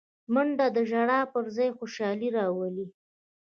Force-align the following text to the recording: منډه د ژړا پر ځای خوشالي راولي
منډه 0.33 0.67
د 0.75 0.77
ژړا 0.89 1.19
پر 1.33 1.45
ځای 1.55 1.69
خوشالي 1.77 2.29
راولي 2.37 2.85